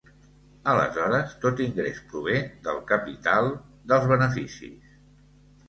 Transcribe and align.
Aleshores 0.71 1.35
tot 1.43 1.61
ingrés 1.65 1.99
prové 2.09 2.39
del 2.69 2.81
capital, 2.95 3.53
dels 3.95 4.11
beneficis. 4.17 5.01